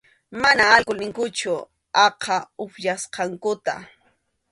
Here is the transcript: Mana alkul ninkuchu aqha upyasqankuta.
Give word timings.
Mana 0.41 0.63
alkul 0.75 0.97
ninkuchu 1.01 1.53
aqha 2.05 2.37
upyasqankuta. 2.63 3.73